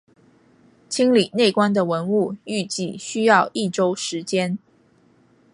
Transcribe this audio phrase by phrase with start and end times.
[0.89, 4.57] 清理内棺的文物预计需要一周时间。